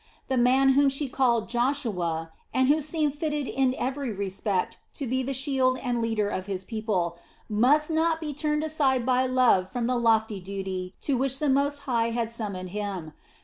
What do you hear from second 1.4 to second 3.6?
"Joshua" and who seemed fitted